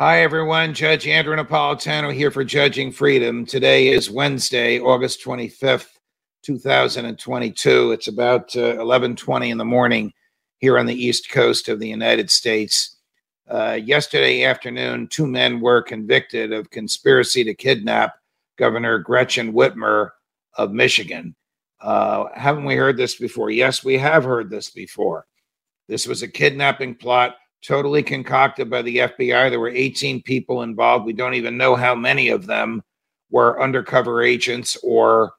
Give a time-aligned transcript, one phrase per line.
[0.00, 0.72] Hi, everyone.
[0.72, 3.44] Judge Andrew Napolitano here for Judging Freedom.
[3.44, 5.98] Today is Wednesday, August 25th,
[6.42, 7.92] 2022.
[7.92, 10.10] It's about uh, 11:20 in the morning
[10.56, 12.96] here on the East Coast of the United States.
[13.46, 18.14] Uh, yesterday afternoon, two men were convicted of conspiracy to kidnap
[18.56, 20.12] Governor Gretchen Whitmer
[20.54, 21.36] of Michigan.
[21.78, 23.50] Uh, haven't we heard this before?
[23.50, 25.26] Yes, we have heard this before.
[25.88, 29.50] This was a kidnapping plot totally concocted by the FBI.
[29.50, 31.04] There were 18 people involved.
[31.04, 32.82] We don't even know how many of them
[33.30, 35.32] were undercover agents or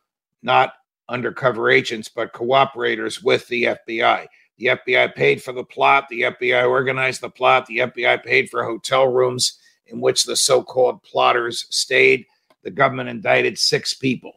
[0.43, 0.73] not
[1.09, 4.27] undercover agents, but cooperators with the FBI.
[4.57, 6.07] The FBI paid for the plot.
[6.09, 7.65] The FBI organized the plot.
[7.65, 12.25] The FBI paid for hotel rooms in which the so called plotters stayed.
[12.63, 14.33] The government indicted six people.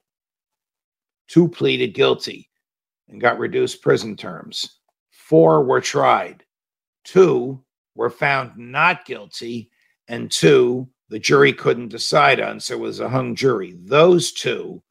[1.29, 2.49] Two pleaded guilty
[3.09, 4.79] and got reduced prison terms.
[5.11, 6.45] Four were tried.
[7.05, 7.63] Two
[7.95, 9.71] were found not guilty,
[10.09, 12.61] and two, the jury couldn't decide on.
[12.61, 13.75] So it was a hung jury.
[13.79, 14.83] Those two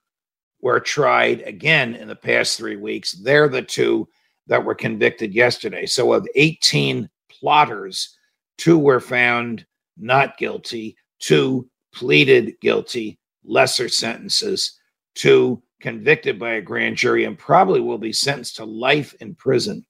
[0.61, 3.11] were tried again in the past three weeks.
[3.11, 4.07] They're the two
[4.47, 5.85] that were convicted yesterday.
[5.85, 8.17] So, of 18 plotters,
[8.57, 9.65] two were found
[9.97, 14.79] not guilty, two pleaded guilty, lesser sentences,
[15.15, 19.85] two convicted by a grand jury, and probably will be sentenced to life in prison.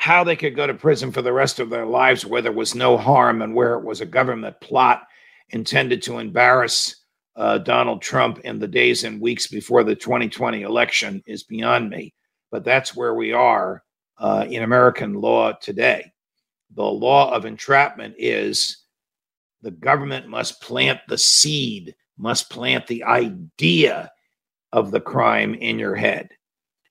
[0.00, 2.74] How they could go to prison for the rest of their lives where there was
[2.74, 5.02] no harm and where it was a government plot
[5.50, 6.96] intended to embarrass
[7.36, 12.12] uh, Donald Trump in the days and weeks before the 2020 election is beyond me
[12.50, 13.82] but that's where we are
[14.18, 16.12] uh, in American law today.
[16.74, 18.84] The law of entrapment is
[19.62, 24.10] the government must plant the seed, must plant the idea
[24.72, 26.30] of the crime in your head.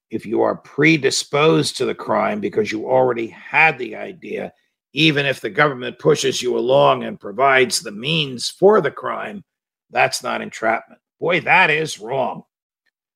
[0.10, 4.54] If you are predisposed to the crime because you already had the idea,
[4.94, 9.44] even if the government pushes you along and provides the means for the crime,
[9.92, 11.00] that's not entrapment.
[11.20, 12.44] Boy, that is wrong.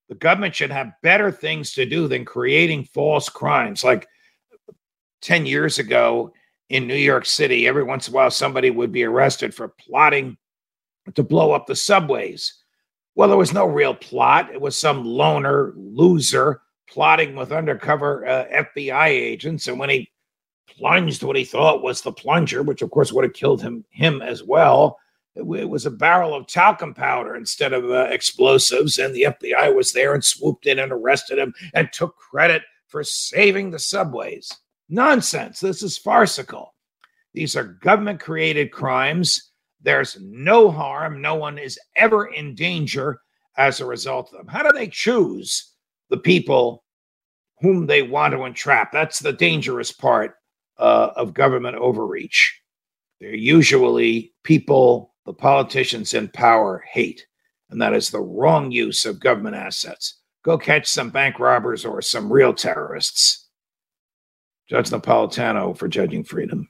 [0.09, 3.84] The government should have better things to do than creating false crimes.
[3.84, 4.08] Like
[5.22, 6.34] 10 years ago
[6.70, 10.38] in New York City, every once in a while somebody would be arrested for plotting
[11.16, 12.62] to blow up the subways.
[13.16, 14.54] Well, there was no real plot.
[14.54, 19.67] It was some loner loser plotting with undercover uh, FBI agents.
[19.67, 20.11] And when he
[20.67, 24.21] plunged what he thought was the plunger, which of course would have killed him him
[24.21, 24.97] as well,
[25.35, 28.99] it was a barrel of talcum powder instead of uh, explosives.
[28.99, 33.03] And the FBI was there and swooped in and arrested him and took credit for
[33.03, 34.51] saving the subways.
[34.89, 35.59] Nonsense.
[35.59, 36.75] This is farcical.
[37.33, 39.51] These are government created crimes.
[39.81, 41.19] There's no harm.
[41.19, 43.19] No one is ever in danger
[43.57, 44.47] as a result of them.
[44.47, 45.72] How do they choose
[46.13, 46.84] the people
[47.59, 48.91] whom they want to entrap?
[48.91, 50.35] That's the dangerous part
[50.78, 52.56] uh, of government overreach.
[53.19, 57.25] They're usually people the politicians in power hate,
[57.72, 60.19] and that is the wrong use of government assets.
[60.46, 63.50] Go catch some bank robbers or some real terrorists.
[64.69, 66.69] Judge Napolitano for Judging Freedom.